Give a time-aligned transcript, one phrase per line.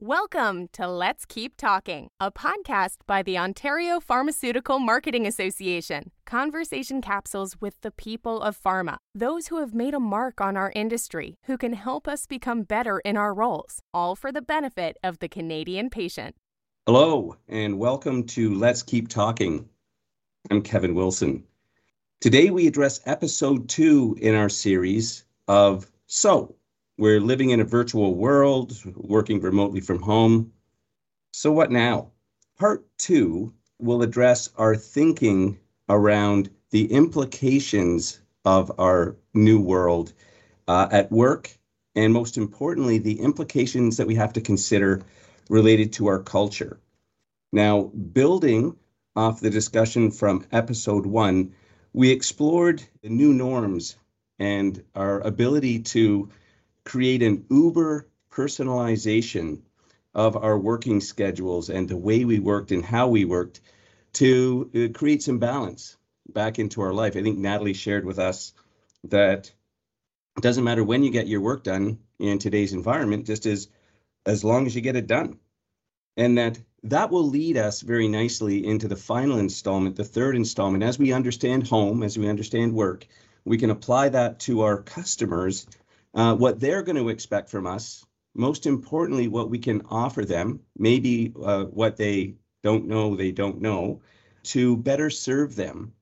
[0.00, 6.10] Welcome to Let's Keep Talking, a podcast by the Ontario Pharmaceutical Marketing Association.
[6.26, 10.72] Conversation capsules with the people of pharma, those who have made a mark on our
[10.74, 15.20] industry, who can help us become better in our roles, all for the benefit of
[15.20, 16.34] the Canadian patient.
[16.86, 19.68] Hello, and welcome to Let's Keep Talking.
[20.50, 21.44] I'm Kevin Wilson.
[22.20, 26.56] Today we address episode two in our series of So,
[26.96, 30.52] we're living in a virtual world, working remotely from home.
[31.32, 32.12] So, what now?
[32.58, 35.58] Part two will address our thinking
[35.88, 40.12] around the implications of our new world
[40.68, 41.50] uh, at work,
[41.96, 45.02] and most importantly, the implications that we have to consider
[45.50, 46.78] related to our culture.
[47.52, 48.76] Now, building
[49.16, 51.54] off the discussion from episode one,
[51.92, 53.96] we explored the new norms
[54.38, 56.28] and our ability to
[56.84, 59.60] create an uber personalization
[60.14, 63.60] of our working schedules and the way we worked and how we worked
[64.12, 65.96] to uh, create some balance
[66.28, 67.16] back into our life.
[67.16, 68.52] I think Natalie shared with us
[69.04, 69.52] that
[70.36, 73.68] it doesn't matter when you get your work done in today's environment, just as
[74.26, 75.38] as long as you get it done.
[76.16, 80.84] And that that will lead us very nicely into the final installment, the third installment.
[80.84, 83.06] As we understand home, as we understand work,
[83.44, 85.66] we can apply that to our customers
[86.14, 90.60] uh, what they're going to expect from us, most importantly, what we can offer them,
[90.76, 94.00] maybe uh, what they don't know, they don't know,
[94.44, 95.92] to better serve them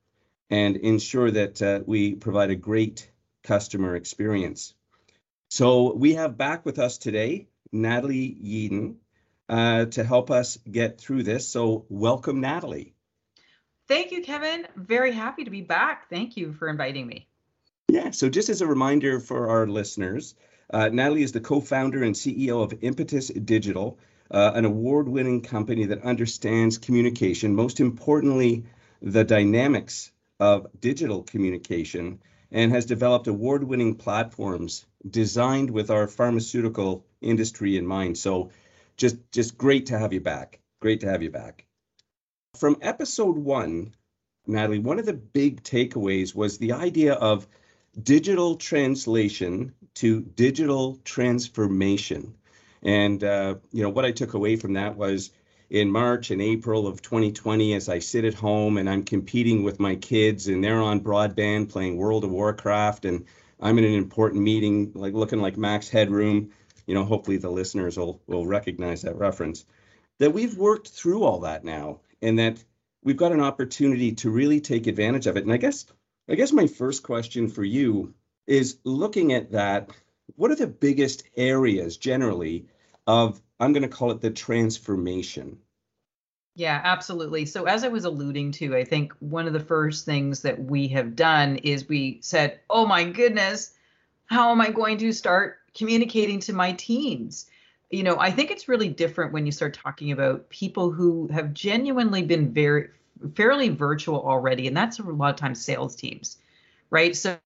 [0.50, 3.10] and ensure that uh, we provide a great
[3.42, 4.74] customer experience.
[5.50, 8.96] So we have back with us today Natalie Yeadon
[9.48, 11.48] uh, to help us get through this.
[11.48, 12.94] So welcome, Natalie.
[13.88, 14.66] Thank you, Kevin.
[14.76, 16.08] Very happy to be back.
[16.08, 17.28] Thank you for inviting me.
[17.92, 20.34] Yeah, so just as a reminder for our listeners,
[20.70, 23.98] uh, Natalie is the co founder and CEO of Impetus Digital,
[24.30, 28.64] uh, an award winning company that understands communication, most importantly,
[29.02, 32.20] the dynamics of digital communication,
[32.50, 38.16] and has developed award winning platforms designed with our pharmaceutical industry in mind.
[38.16, 38.52] So
[38.96, 40.60] just, just great to have you back.
[40.80, 41.66] Great to have you back.
[42.56, 43.94] From episode one,
[44.46, 47.46] Natalie, one of the big takeaways was the idea of
[48.00, 52.34] digital translation to digital transformation.
[52.82, 55.30] And uh, you know what I took away from that was
[55.70, 59.80] in March and April of 2020, as I sit at home and I'm competing with
[59.80, 63.24] my kids, and they're on broadband playing World of Warcraft, and
[63.60, 66.50] I'm in an important meeting, like looking like Max Headroom.
[66.86, 69.64] You know, hopefully the listeners will will recognize that reference.
[70.18, 72.62] That we've worked through all that now, and that
[73.04, 75.44] we've got an opportunity to really take advantage of it.
[75.44, 75.86] And I guess
[76.28, 78.14] I guess my first question for you
[78.46, 79.90] is looking at that,
[80.36, 82.66] what are the biggest areas generally
[83.06, 85.58] of, I'm going to call it the transformation?
[86.54, 87.46] Yeah, absolutely.
[87.46, 90.86] So, as I was alluding to, I think one of the first things that we
[90.88, 93.72] have done is we said, oh my goodness,
[94.26, 97.46] how am I going to start communicating to my teams?
[97.90, 101.54] You know, I think it's really different when you start talking about people who have
[101.54, 102.88] genuinely been very
[103.34, 106.38] fairly virtual already, and that's a lot of times sales teams,
[106.90, 107.16] right?
[107.16, 107.38] So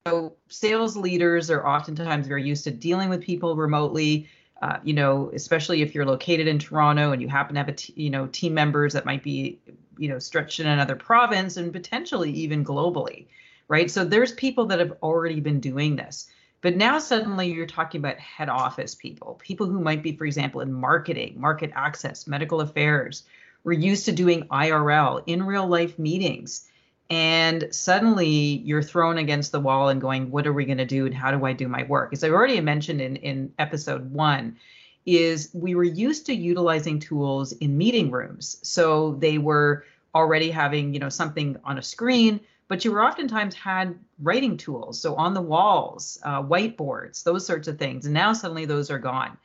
[0.48, 4.28] sales leaders are oftentimes very used to dealing with people remotely.
[4.62, 7.72] Uh, you know, especially if you're located in Toronto and you happen to have a
[7.72, 9.58] t- you know team members that might be
[9.98, 13.26] you know stretched in another province and potentially even globally,
[13.68, 13.90] right?
[13.90, 16.28] So there's people that have already been doing this.
[16.62, 20.62] But now suddenly you're talking about head office people, people who might be, for example,
[20.62, 23.24] in marketing, market access, medical affairs,
[23.66, 26.68] we're used to doing IRL, in real life meetings.
[27.10, 31.04] And suddenly you're thrown against the wall and going, what are we going to do?
[31.04, 32.12] And how do I do my work?
[32.12, 34.56] As I already mentioned in, in episode one,
[35.04, 38.58] is we were used to utilizing tools in meeting rooms.
[38.62, 39.84] So they were
[40.14, 42.38] already having, you know, something on a screen,
[42.68, 45.00] but you were oftentimes had writing tools.
[45.00, 48.04] So on the walls, uh, whiteboards, those sorts of things.
[48.04, 49.36] And now suddenly those are gone.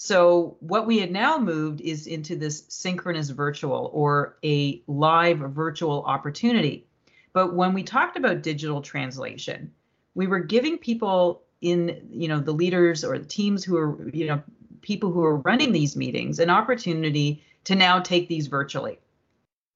[0.00, 6.04] So what we had now moved is into this synchronous virtual or a live virtual
[6.04, 6.86] opportunity.
[7.32, 9.72] But when we talked about digital translation,
[10.14, 14.26] we were giving people in, you know, the leaders or the teams who are, you
[14.28, 14.40] know,
[14.82, 19.00] people who are running these meetings an opportunity to now take these virtually.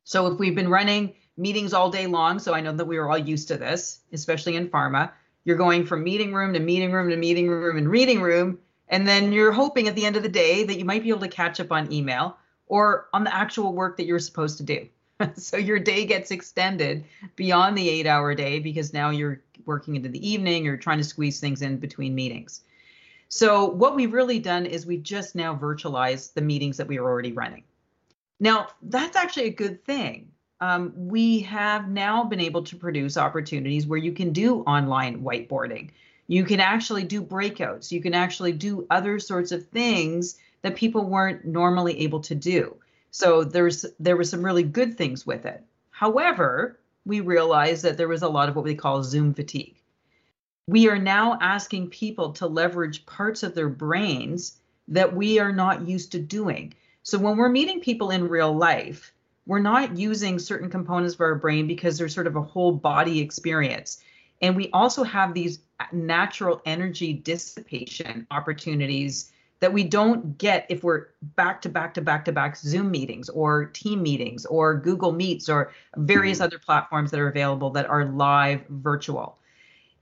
[0.05, 3.11] So if we've been running meetings all day long, so I know that we are
[3.11, 5.11] all used to this, especially in pharma,
[5.45, 8.59] you're going from meeting room to meeting room to meeting room and reading room
[8.93, 11.21] and then you're hoping at the end of the day that you might be able
[11.21, 12.37] to catch up on email
[12.67, 14.87] or on the actual work that you're supposed to do.
[15.35, 17.05] so your day gets extended
[17.35, 21.05] beyond the eight hour day because now you're working into the evening, you're trying to
[21.05, 22.61] squeeze things in between meetings.
[23.29, 27.11] So what we've really done is we've just now virtualized the meetings that we were
[27.11, 27.65] already running.
[28.41, 30.29] Now, that's actually a good thing.
[30.61, 35.91] Um, we have now been able to produce opportunities where you can do online whiteboarding.
[36.33, 37.93] You can actually do breakouts.
[37.93, 42.75] You can actually do other sorts of things that people weren't normally able to do.
[43.11, 45.63] So there's there were some really good things with it.
[45.91, 49.77] However, we realized that there was a lot of what we call Zoom fatigue.
[50.67, 54.57] We are now asking people to leverage parts of their brains
[54.89, 56.73] that we are not used to doing.
[57.03, 59.13] So when we're meeting people in real life,
[59.45, 63.21] we're not using certain components of our brain because there's sort of a whole body
[63.21, 64.01] experience.
[64.43, 65.61] And we also have these
[65.93, 71.07] natural energy dissipation opportunities that we don't get if we're
[71.37, 75.49] back to back to back to back Zoom meetings or team meetings or Google Meets
[75.49, 76.47] or various mm-hmm.
[76.47, 79.39] other platforms that are available that are live virtual.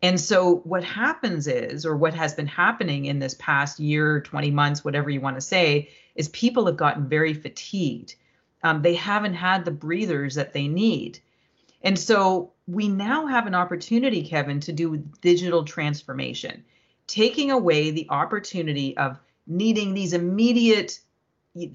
[0.03, 4.51] And so what happens is, or what has been happening in this past year, 20
[4.51, 8.15] months, whatever you want to say, is people have gotten very fatigued.
[8.63, 11.19] Um, they haven't had the breathers that they need.
[11.83, 16.65] And so we now have an opportunity, Kevin, to do digital transformation,
[17.07, 21.01] taking away the opportunity of needing these immediate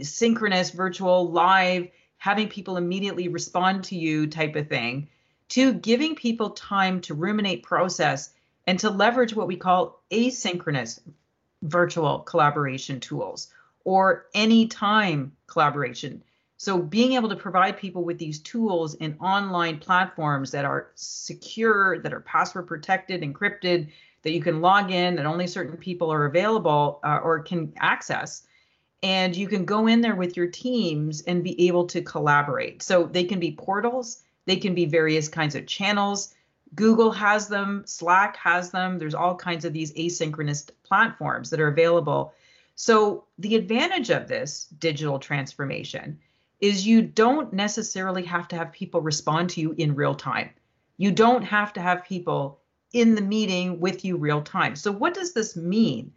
[0.01, 5.09] synchronous virtual live having people immediately respond to you type of thing
[5.49, 8.31] to giving people time to ruminate process
[8.65, 11.01] and to leverage what we call asynchronous
[11.61, 13.49] virtual collaboration tools
[13.83, 16.23] or anytime collaboration
[16.57, 21.99] so being able to provide people with these tools in online platforms that are secure
[21.99, 23.91] that are password protected encrypted
[24.23, 28.43] that you can log in that only certain people are available uh, or can access
[29.03, 32.81] and you can go in there with your teams and be able to collaborate.
[32.81, 36.33] So they can be portals they can be various kinds of channels.
[36.75, 41.67] Google has them slack has them there's all kinds of these asynchronous platforms that are
[41.67, 42.33] available.
[42.75, 46.19] So the advantage of this digital transformation
[46.59, 50.49] is you don't necessarily have to have people respond to you in real time
[50.97, 52.59] you don't have to have people
[52.93, 54.75] in the meeting with you real time.
[54.75, 56.13] So, what does this mean?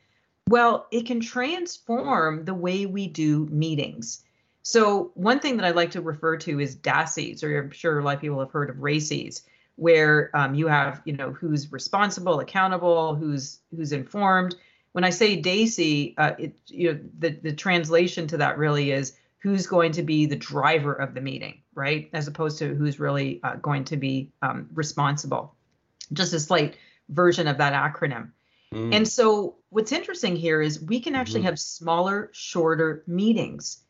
[0.48, 4.24] Well, it can transform the way we do meetings.
[4.62, 8.04] So, one thing that I like to refer to is DACIs, or I'm sure a
[8.04, 9.42] lot of people have heard of RACIs,
[9.76, 14.54] where um, you have, you know, who's responsible, accountable, who's who's informed.
[14.92, 19.14] When I say DACI, uh, it, you know, the the translation to that really is
[19.38, 22.10] who's going to be the driver of the meeting, right?
[22.12, 25.54] As opposed to who's really uh, going to be um, responsible
[26.12, 26.76] just a slight
[27.08, 28.30] version of that acronym.
[28.72, 28.94] Mm.
[28.94, 31.48] And so what's interesting here is we can actually mm-hmm.
[31.48, 33.82] have smaller, shorter meetings.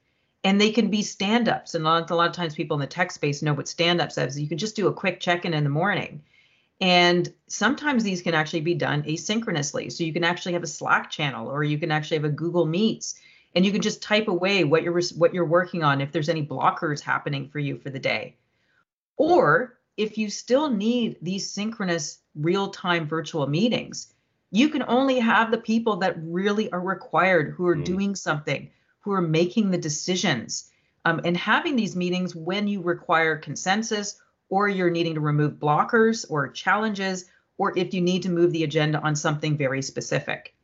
[0.45, 1.75] And they can be stand-ups.
[1.75, 4.17] And a lot, a lot of times people in the tech space know what stand-ups
[4.19, 4.39] is.
[4.39, 6.23] You can just do a quick check-in in the morning.
[6.81, 9.91] And sometimes these can actually be done asynchronously.
[9.91, 12.67] So you can actually have a Slack channel or you can actually have a Google
[12.67, 13.17] Meets
[13.55, 16.47] and you can just type away what you're what you're working on if there's any
[16.47, 18.37] blockers happening for you for the day.
[19.17, 24.15] Or if you still need these synchronous real-time virtual meetings,
[24.50, 27.85] you can only have the people that really are required, who are mm.
[27.85, 30.71] doing something, who are making the decisions.
[31.05, 36.25] Um, and having these meetings when you require consensus or you're needing to remove blockers
[36.29, 37.25] or challenges,
[37.56, 40.55] or if you need to move the agenda on something very specific.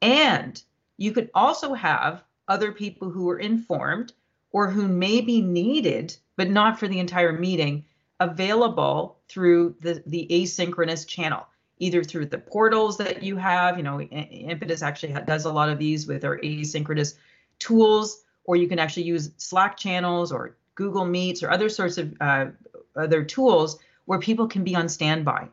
[0.00, 0.62] And
[0.96, 4.12] you could also have other people who are informed
[4.50, 7.84] or who may be needed, but not for the entire meeting,
[8.20, 11.46] available through the, the asynchronous channel,
[11.78, 13.76] either through the portals that you have.
[13.76, 17.14] You know, Impetus actually does a lot of these with our asynchronous
[17.58, 22.14] tools, or you can actually use Slack channels or Google Meets or other sorts of
[22.20, 22.46] uh,
[22.94, 25.48] other tools where people can be on standby.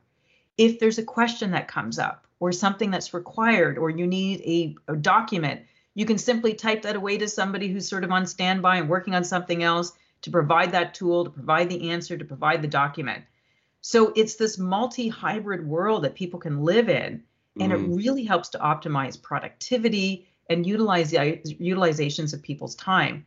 [0.57, 4.75] If there's a question that comes up or something that's required or you need a,
[4.91, 5.61] a document,
[5.93, 9.15] you can simply type that away to somebody who's sort of on standby and working
[9.15, 13.23] on something else to provide that tool, to provide the answer, to provide the document.
[13.81, 17.23] So it's this multi hybrid world that people can live in.
[17.59, 17.91] And mm-hmm.
[17.91, 23.25] it really helps to optimize productivity and utilize the utilizations of people's time.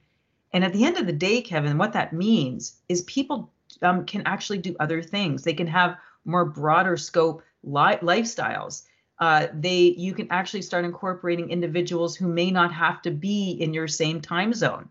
[0.52, 3.50] And at the end of the day, Kevin, what that means is people
[3.80, 5.42] um, can actually do other things.
[5.42, 8.82] They can have more broader scope li- lifestyles.
[9.22, 13.72] Uh, they you can actually start incorporating individuals who may not have to be in
[13.72, 14.88] your same time zone.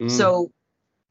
[0.00, 0.10] Mm.
[0.10, 0.50] So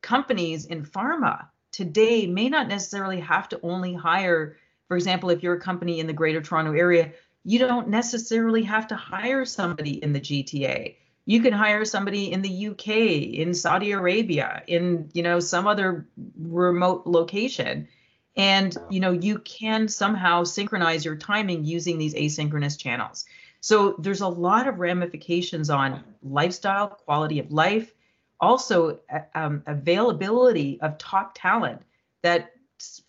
[0.01, 5.53] companies in pharma today may not necessarily have to only hire, for example, if you're
[5.53, 7.11] a company in the Greater Toronto Area,
[7.45, 10.95] you don't necessarily have to hire somebody in the GTA.
[11.25, 16.07] You can hire somebody in the UK, in Saudi Arabia, in you know some other
[16.41, 17.87] remote location,
[18.35, 23.25] and you know you can somehow synchronize your timing using these asynchronous channels.
[23.61, 27.93] So there's a lot of ramifications on lifestyle, quality of life,
[28.41, 28.99] also
[29.35, 31.81] um, availability of top talent
[32.23, 32.51] that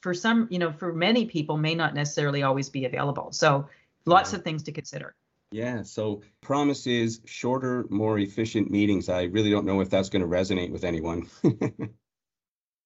[0.01, 3.33] for some, you know, for many people may not necessarily always be available.
[3.33, 3.69] So
[4.07, 5.17] lots of things to consider.
[5.51, 5.83] Yeah.
[5.83, 9.09] So promise is shorter, more efficient meetings.
[9.09, 11.29] I really don't know if that's going to resonate with anyone.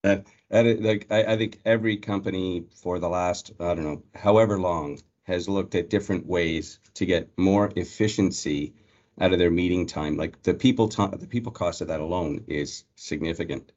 [0.04, 5.48] like, I, I think every company for the last, I don't know, however long has
[5.48, 8.74] looked at different ways to get more efficiency
[9.20, 10.16] out of their meeting time.
[10.16, 13.72] Like the people time, the people cost of that alone is significant.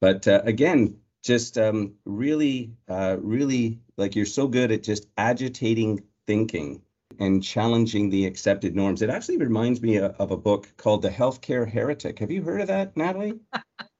[0.00, 6.02] But uh, again, just um, really, uh, really like you're so good at just agitating
[6.26, 6.82] thinking
[7.20, 9.02] and challenging the accepted norms.
[9.02, 12.18] It actually reminds me of, of a book called The Healthcare Heretic.
[12.18, 13.38] Have you heard of that, Natalie?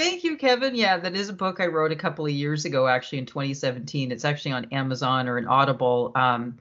[0.00, 0.74] Thank you, Kevin.
[0.74, 4.10] Yeah, that is a book I wrote a couple of years ago, actually in 2017.
[4.10, 6.12] It's actually on Amazon or an Audible.
[6.14, 6.56] Um,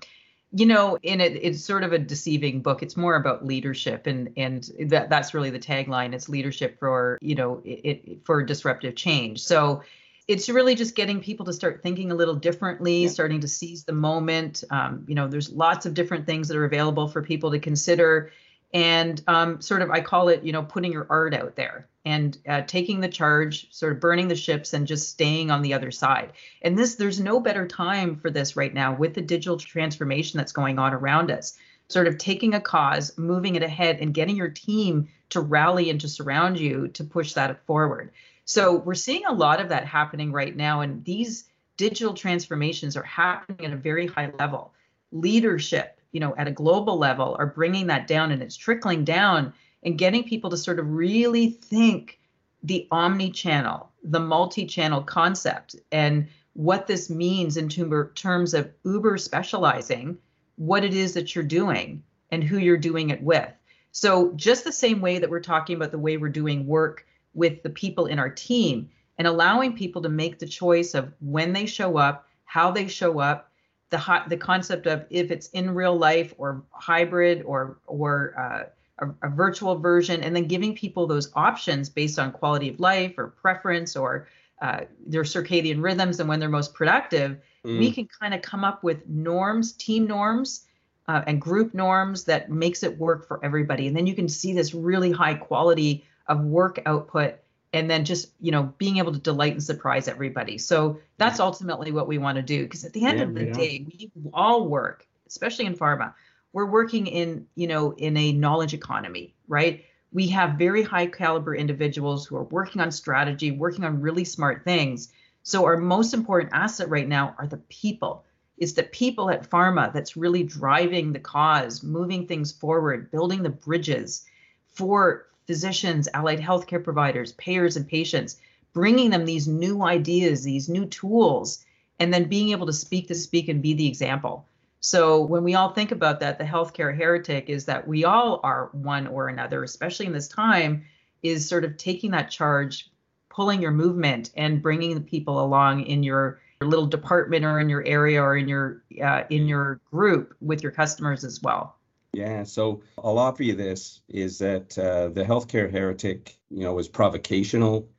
[0.51, 2.83] you know, in it, it's sort of a deceiving book.
[2.83, 6.13] It's more about leadership, and and that that's really the tagline.
[6.13, 9.41] It's leadership for you know it, it for disruptive change.
[9.41, 9.83] So
[10.27, 13.09] it's really just getting people to start thinking a little differently, yeah.
[13.09, 14.65] starting to seize the moment.
[14.69, 18.33] Um, you know, there's lots of different things that are available for people to consider
[18.73, 22.37] and um, sort of I call it, you know, putting your art out there and
[22.47, 25.91] uh, taking the charge, sort of burning the ships and just staying on the other
[25.91, 26.33] side.
[26.61, 30.51] And this, there's no better time for this right now with the digital transformation that's
[30.51, 31.57] going on around us.
[31.87, 35.99] Sort of taking a cause, moving it ahead, and getting your team to rally and
[36.01, 38.11] to surround you to push that forward.
[38.45, 41.45] So we're seeing a lot of that happening right now, and these
[41.77, 44.73] digital transformations are happening at a very high level.
[45.11, 49.53] Leadership, you know, at a global level are bringing that down and it's trickling down
[49.83, 52.19] and getting people to sort of really think
[52.63, 60.17] the omni-channel, the multi-channel concept and what this means in terms of Uber specializing,
[60.55, 63.49] what it is that you're doing and who you're doing it with.
[63.91, 67.63] So just the same way that we're talking about the way we're doing work with
[67.63, 71.65] the people in our team and allowing people to make the choice of when they
[71.65, 73.48] show up, how they show up,
[73.89, 79.27] the the concept of if it's in real life or hybrid or or uh, a,
[79.27, 83.27] a, virtual version, and then giving people those options based on quality of life or
[83.27, 84.27] preference or
[84.61, 87.79] uh, their circadian rhythms and when they're most productive, mm.
[87.79, 90.65] we can kind of come up with norms, team norms.
[91.07, 94.53] Uh, and group norms that makes it work for everybody and then you can see
[94.53, 97.39] this really high quality of work output
[97.73, 100.57] and then just you know being able to delight and surprise everybody.
[100.57, 103.45] So that's ultimately what we want to do because at the end yeah, of the
[103.45, 103.53] yeah.
[103.53, 106.13] day we all work especially in pharma.
[106.53, 109.83] We're working in you know in a knowledge economy right?
[110.11, 114.63] We have very high caliber individuals who are working on strategy working on really smart
[114.63, 115.11] things.
[115.43, 118.25] So our most important asset right now are the people.
[118.57, 123.49] It's the people at pharma that's really driving the cause moving things forward building the
[123.49, 124.25] bridges
[124.67, 128.39] for physicians, allied healthcare providers, payers, and patients,
[128.71, 131.65] bringing them these new ideas, these new tools,
[131.99, 134.45] and then being able to speak to speak and be the example.
[134.79, 138.69] So when we all think about that, the healthcare heretic is that we all are
[138.73, 140.85] one or another, especially in this time,
[141.23, 142.91] is sort of taking that charge,
[143.29, 147.69] pulling your movement, and bringing the people along in your, your little department or in
[147.69, 151.78] your area or in your uh, in your group with your customers as well.
[152.13, 156.87] Yeah, so a lot you this is that uh, the healthcare heretic, you know, was
[156.87, 157.89] provocational,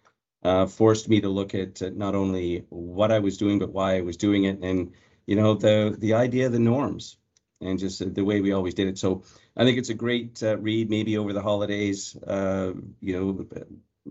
[0.43, 3.97] uh, forced me to look at uh, not only what I was doing, but why
[3.97, 4.59] I was doing it.
[4.63, 4.95] And,
[5.27, 7.19] you know, the, the idea of the norms
[7.61, 8.99] and just the way we always did it.
[8.99, 9.23] So
[9.57, 13.47] I think it's a great uh, read, maybe over the holidays, uh, you know,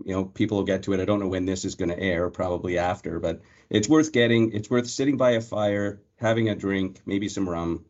[0.04, 1.00] you know, people will get to it.
[1.00, 4.52] I don't know when this is going to air, probably after, but it's worth getting.
[4.52, 7.84] It's worth sitting by a fire, having a drink, maybe some rum,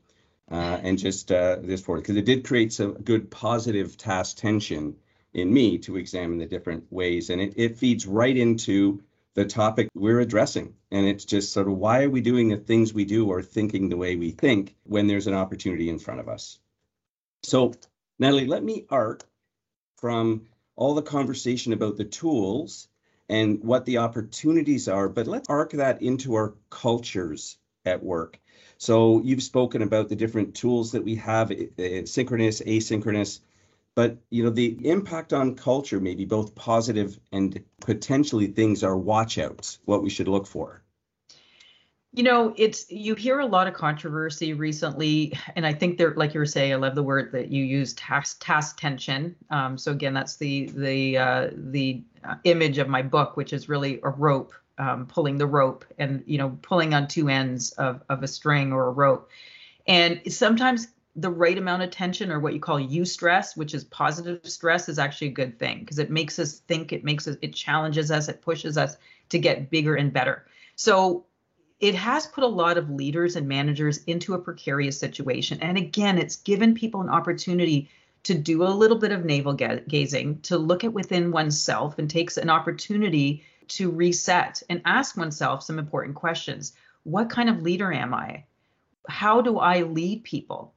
[0.51, 4.97] uh, and just uh, this for because it did create some good positive task tension
[5.33, 9.03] in me to examine the different ways, and it, it feeds right into
[9.35, 10.75] the topic we're addressing.
[10.91, 13.89] And it's just sort of why are we doing the things we do or thinking
[13.89, 16.59] the way we think when there's an opportunity in front of us?
[17.45, 17.73] So,
[18.19, 19.25] Natalie, let me arc
[19.99, 22.89] from all the conversation about the tools
[23.29, 28.39] and what the opportunities are, but let's arc that into our cultures at work.
[28.79, 33.41] So you've spoken about the different tools that we have, eh, eh, synchronous, asynchronous,
[33.95, 38.95] but you know the impact on culture may be both positive and potentially things are
[38.95, 40.83] watchouts, what we should look for.
[42.13, 46.35] You know, it's you hear a lot of controversy recently, and I think there, like
[46.35, 49.37] you were saying, I love the word that you use, task task tension.
[49.51, 53.69] Um, so again, that's the the uh, the uh, image of my book, which is
[53.69, 58.03] really a rope um, pulling the rope and you know pulling on two ends of,
[58.09, 59.31] of a string or a rope
[59.87, 64.41] and sometimes the right amount of tension or what you call eustress, which is positive
[64.45, 67.55] stress, is actually a good thing because it makes us think, it makes us, it
[67.55, 68.97] challenges us, it pushes us
[69.31, 70.47] to get bigger and better.
[70.77, 71.27] So
[71.81, 75.59] it has put a lot of leaders and managers into a precarious situation.
[75.61, 77.91] And again, it's given people an opportunity
[78.23, 82.37] to do a little bit of navel gazing, to look at within oneself and takes
[82.37, 86.73] an opportunity to reset and ask oneself some important questions.
[87.05, 88.45] What kind of leader am I?
[89.09, 90.73] How do I lead people?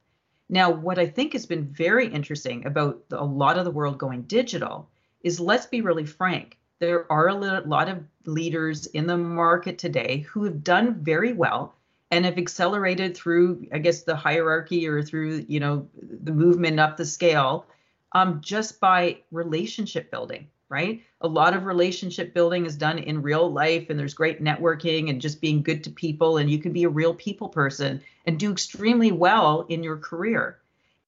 [0.48, 3.98] Now, what I think has been very interesting about the, a lot of the world
[3.98, 4.88] going digital
[5.22, 6.58] is let's be really frank.
[6.78, 11.74] There are a lot of leaders in the market today who have done very well
[12.10, 16.96] and have accelerated through, I guess, the hierarchy or through, you know, the movement up
[16.96, 17.66] the scale
[18.12, 21.02] um, just by relationship building, right?
[21.20, 25.20] A lot of relationship building is done in real life, and there's great networking and
[25.20, 26.38] just being good to people.
[26.38, 30.58] And you can be a real people person and do extremely well in your career.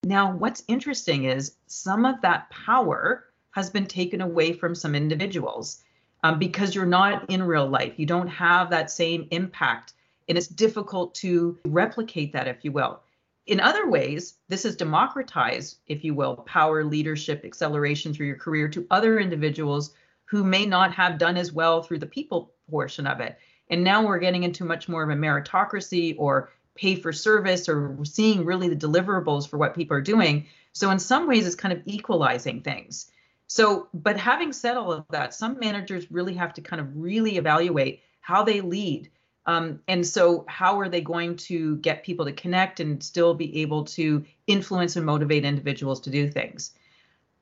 [0.04, 5.82] Now, what's interesting is some of that power has been taken away from some individuals
[6.22, 7.94] um, because you're not in real life.
[7.96, 9.94] You don't have that same impact,
[10.28, 13.00] and it's difficult to replicate that, if you will.
[13.46, 18.68] In other ways, this has democratized, if you will, power, leadership, acceleration through your career
[18.68, 23.20] to other individuals who may not have done as well through the people portion of
[23.20, 23.38] it.
[23.70, 27.98] And now we're getting into much more of a meritocracy or pay for service, or
[28.04, 30.46] seeing really the deliverables for what people are doing.
[30.72, 33.10] So, in some ways, it's kind of equalizing things.
[33.46, 37.38] So, but having said all of that, some managers really have to kind of really
[37.38, 39.10] evaluate how they lead.
[39.46, 43.62] Um, and so, how are they going to get people to connect and still be
[43.62, 46.74] able to influence and motivate individuals to do things?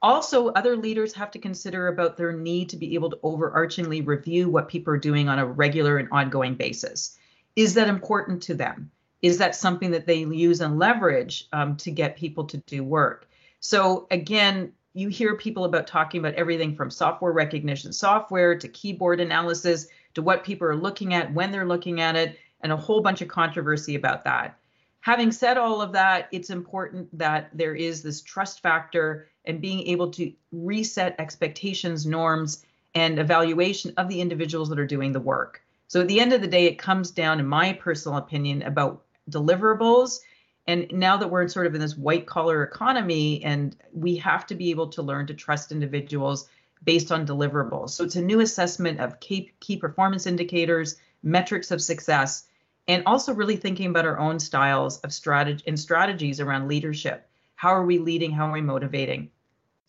[0.02, 4.50] Also, other leaders have to consider about their need to be able to overarchingly review
[4.50, 7.16] what people are doing on a regular and ongoing basis.
[7.56, 8.90] Is that important to them?
[9.22, 13.30] Is that something that they use and leverage um, to get people to do work?
[13.60, 19.20] So, again, you hear people about talking about everything from software recognition software to keyboard
[19.20, 23.00] analysis to what people are looking at when they're looking at it and a whole
[23.00, 24.58] bunch of controversy about that.
[25.00, 29.86] Having said all of that it's important that there is this trust factor and being
[29.86, 35.60] able to reset expectations norms and evaluation of the individuals that are doing the work.
[35.88, 39.02] So at the end of the day it comes down in my personal opinion about
[39.30, 40.20] deliverables.
[40.66, 44.54] And now that we're sort of in this white collar economy and we have to
[44.54, 46.48] be able to learn to trust individuals
[46.84, 47.90] based on deliverables.
[47.90, 52.46] So it's a new assessment of key, key performance indicators metrics of success
[52.86, 57.26] and also really thinking about our own styles of strategy and strategies around leadership.
[57.54, 58.30] How are we leading?
[58.30, 59.30] How are we motivating?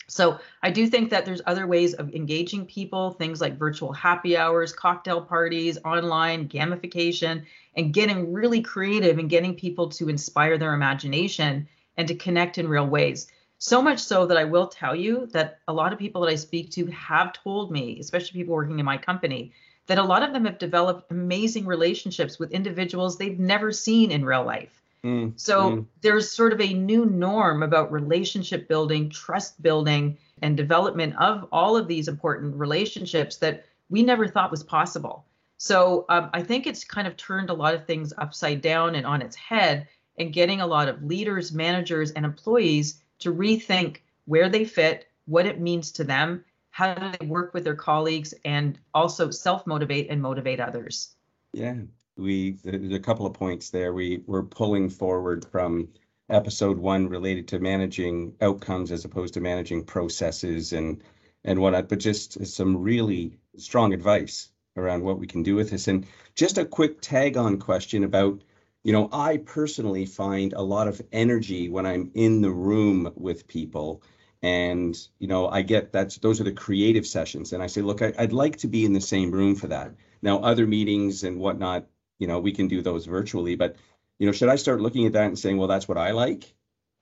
[0.07, 4.37] So I do think that there's other ways of engaging people, things like virtual happy
[4.37, 7.43] hours, cocktail parties, online gamification,
[7.75, 12.67] and getting really creative and getting people to inspire their imagination and to connect in
[12.67, 13.27] real ways.
[13.57, 16.35] So much so that I will tell you that a lot of people that I
[16.35, 19.53] speak to have told me, especially people working in my company,
[19.87, 24.25] that a lot of them have developed amazing relationships with individuals they've never seen in
[24.25, 24.81] real life.
[25.03, 25.85] Mm, so mm.
[26.01, 31.77] there's sort of a new norm about relationship building, trust building, and development of all
[31.77, 35.23] of these important relationships that we never thought was possible.
[35.57, 39.05] So um, I think it's kind of turned a lot of things upside down and
[39.05, 39.87] on its head,
[40.17, 45.45] and getting a lot of leaders, managers, and employees to rethink where they fit, what
[45.45, 50.09] it means to them, how do they work with their colleagues, and also self motivate
[50.09, 51.15] and motivate others.
[51.53, 51.75] Yeah,
[52.17, 53.93] we there's a couple of points there.
[53.93, 55.89] We we're pulling forward from
[56.29, 61.01] episode one related to managing outcomes as opposed to managing processes and
[61.43, 65.87] and whatnot, but just some really strong advice around what we can do with this.
[65.87, 68.41] And just a quick tag on question about,
[68.85, 73.47] you know, I personally find a lot of energy when I'm in the room with
[73.47, 74.01] people.
[74.41, 77.51] And, you know, I get that's those are the creative sessions.
[77.51, 79.91] And I say, look, I, I'd like to be in the same room for that.
[80.21, 81.87] Now, other meetings and whatnot
[82.19, 83.55] you know, we can do those virtually.
[83.55, 83.75] But,
[84.19, 86.53] you know, should I start looking at that and saying, well, that's what I like?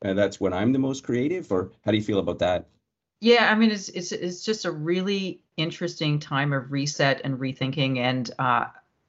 [0.01, 1.51] And that's when I'm the most creative?
[1.51, 2.67] Or how do you feel about that?
[3.21, 7.99] Yeah, I mean, it's it's it's just a really interesting time of reset and rethinking,
[7.99, 8.65] and uh,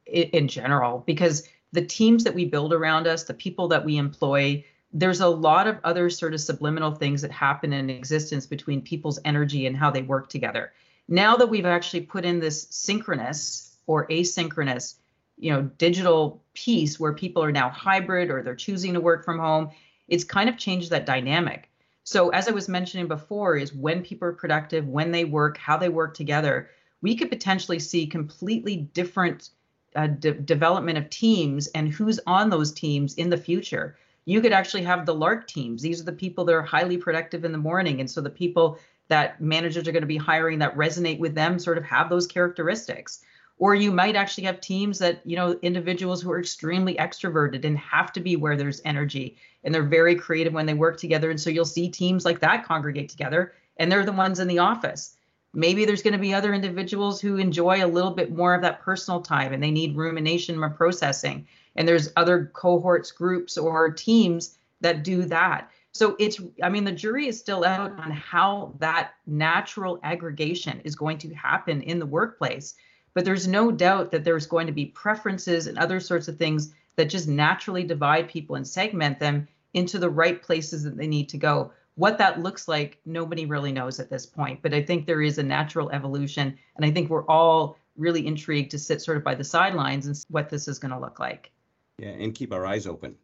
[0.06, 4.64] in general, because the teams that we build around us, the people that we employ,
[4.92, 9.18] there's a lot of other sort of subliminal things that happen in existence between people's
[9.24, 10.72] energy and how they work together.
[11.08, 14.94] Now that we've actually put in this synchronous or asynchronous
[15.36, 19.38] you know digital piece where people are now hybrid or they're choosing to work from
[19.38, 19.70] home
[20.06, 21.68] it's kind of changed that dynamic
[22.04, 25.76] so as i was mentioning before is when people are productive when they work how
[25.76, 26.70] they work together
[27.02, 29.50] we could potentially see completely different
[29.94, 34.82] de- development of teams and who's on those teams in the future You could actually
[34.84, 35.82] have the lark teams.
[35.82, 38.00] These are the people that are highly productive in the morning.
[38.00, 38.78] And so the people
[39.08, 42.26] that managers are going to be hiring that resonate with them sort of have those
[42.26, 43.20] characteristics.
[43.58, 47.78] Or you might actually have teams that, you know, individuals who are extremely extroverted and
[47.78, 51.30] have to be where there's energy and they're very creative when they work together.
[51.30, 54.58] And so you'll see teams like that congregate together and they're the ones in the
[54.58, 55.16] office.
[55.54, 58.82] Maybe there's going to be other individuals who enjoy a little bit more of that
[58.82, 61.46] personal time and they need rumination or processing.
[61.76, 65.70] And there's other cohorts, groups, or teams that do that.
[65.92, 70.96] So it's, I mean, the jury is still out on how that natural aggregation is
[70.96, 72.74] going to happen in the workplace.
[73.14, 76.74] But there's no doubt that there's going to be preferences and other sorts of things
[76.96, 81.28] that just naturally divide people and segment them into the right places that they need
[81.28, 81.70] to go.
[81.96, 84.60] What that looks like, nobody really knows at this point.
[84.62, 86.58] But I think there is a natural evolution.
[86.76, 90.16] And I think we're all really intrigued to sit sort of by the sidelines and
[90.16, 91.52] see what this is going to look like.
[91.98, 93.14] Yeah, and keep our eyes open.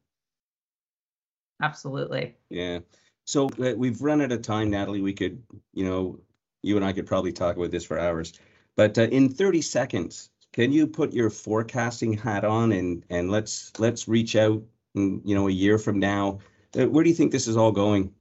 [1.61, 2.37] Absolutely.
[2.49, 2.81] Yeah.
[3.25, 5.03] So uh, we've run out of time, Natalie.
[5.03, 5.43] We could,
[5.75, 6.21] you know,
[6.63, 8.33] you and I could probably talk about this for hours.
[8.77, 13.73] But uh, in 30 seconds, can you put your forecasting hat on and and let's
[13.79, 14.63] let's reach out,
[14.95, 16.41] and, you know, a year from now.
[16.79, 18.13] Uh, where do you think this is all going?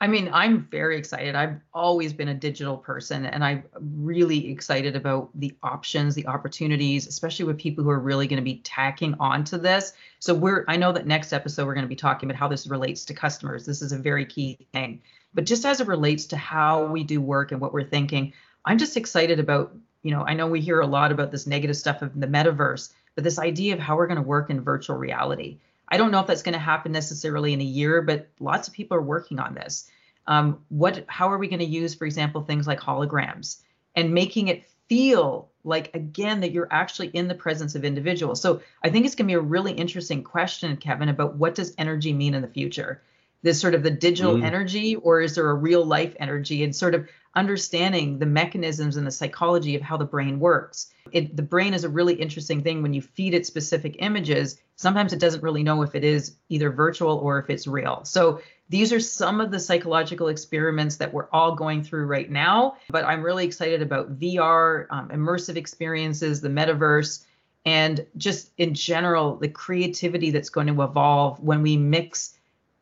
[0.00, 1.34] I mean, I'm very excited.
[1.34, 7.06] I've always been a digital person and I'm really excited about the options, the opportunities,
[7.06, 9.92] especially with people who are really going to be tacking onto this.
[10.18, 12.66] So we're I know that next episode we're going to be talking about how this
[12.66, 13.64] relates to customers.
[13.64, 15.00] This is a very key thing.
[15.32, 18.32] But just as it relates to how we do work and what we're thinking,
[18.64, 21.76] I'm just excited about, you know, I know we hear a lot about this negative
[21.76, 24.96] stuff of the metaverse, but this idea of how we're going to work in virtual
[24.96, 25.58] reality.
[25.94, 28.74] I don't know if that's going to happen necessarily in a year, but lots of
[28.74, 29.88] people are working on this.
[30.26, 33.60] Um, what, how are we going to use, for example, things like holograms
[33.94, 38.40] and making it feel like again that you're actually in the presence of individuals.
[38.40, 41.74] So I think it's going to be a really interesting question, Kevin, about what does
[41.78, 43.00] energy mean in the future?
[43.44, 44.44] This sort of the digital mm.
[44.44, 46.64] energy, or is there a real life energy?
[46.64, 50.92] And sort of understanding the mechanisms and the psychology of how the brain works.
[51.12, 54.58] It, the brain is a really interesting thing when you feed it specific images.
[54.76, 58.04] Sometimes it doesn't really know if it is either virtual or if it's real.
[58.04, 62.76] So these are some of the psychological experiments that we're all going through right now.
[62.88, 67.26] But I'm really excited about VR, um, immersive experiences, the metaverse,
[67.66, 72.34] and just in general, the creativity that's going to evolve when we mix,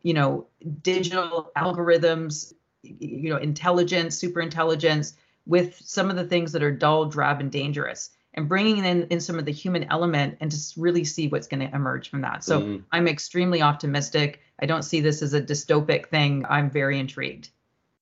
[0.03, 0.47] you know,
[0.83, 5.15] digital algorithms, you know intelligence super intelligence
[5.47, 9.21] with some of the things that are dull drab and dangerous and bringing in, in
[9.21, 12.43] some of the human element and just really see what's going to emerge from that.
[12.45, 12.85] So mm.
[12.93, 14.41] i'm extremely optimistic.
[14.61, 16.47] I don't see this as a dystopic thing.
[16.49, 17.51] I'm very intrigued.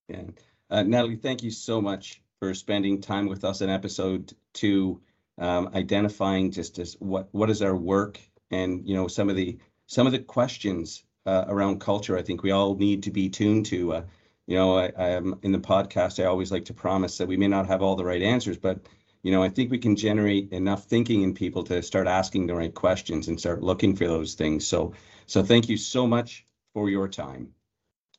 [0.09, 0.23] Yeah.
[0.71, 5.01] Uh, natalie thank you so much for spending time with us in episode two
[5.39, 9.59] um, identifying just as what what is our work and you know some of the
[9.87, 13.65] some of the questions uh, around culture i think we all need to be tuned
[13.67, 14.03] to uh,
[14.51, 16.21] you know, I, I am in the podcast.
[16.21, 18.81] I always like to promise that we may not have all the right answers, but
[19.23, 22.57] you know, I think we can generate enough thinking in people to start asking the
[22.57, 24.67] right questions and start looking for those things.
[24.67, 24.95] So,
[25.27, 27.55] so thank you so much for your time.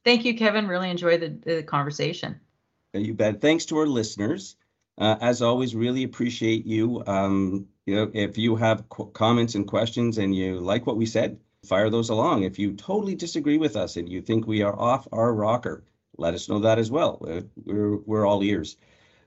[0.06, 0.67] Thank you, Kevin.
[0.67, 2.39] Really enjoyed the, the conversation.
[2.93, 3.41] You bet.
[3.41, 4.56] Thanks to our listeners.
[4.97, 7.04] Uh, as always, really appreciate you.
[7.08, 11.06] Um, you know, if you have qu- comments and questions and you like what we
[11.06, 12.43] said, fire those along.
[12.43, 15.84] If you totally disagree with us and you think we are off our rocker,
[16.17, 17.26] let us know that as well.
[17.65, 18.78] We're, we're all ears.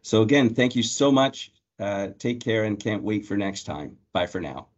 [0.02, 1.52] So again, thank you so much.
[1.78, 3.96] Uh, take care and can't wait for next time.
[4.12, 4.68] Bye for now.